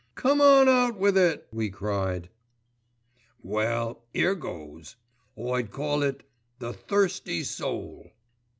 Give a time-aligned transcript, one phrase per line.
[0.15, 2.29] "Come on out with it," we cried.
[3.43, 4.95] "Well, 'ere goes.
[5.37, 6.23] I'd call it
[6.57, 8.09] 'The Thirsty Soul.